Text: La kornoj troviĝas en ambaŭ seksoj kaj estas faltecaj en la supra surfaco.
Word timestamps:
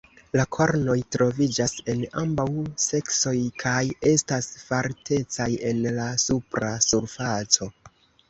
La 0.39 0.43
kornoj 0.55 0.93
troviĝas 1.15 1.73
en 1.93 1.99
ambaŭ 2.21 2.45
seksoj 2.85 3.35
kaj 3.63 3.83
estas 4.13 4.49
faltecaj 4.69 5.49
en 5.73 5.85
la 5.99 6.09
supra 6.27 6.73
surfaco. 6.89 7.69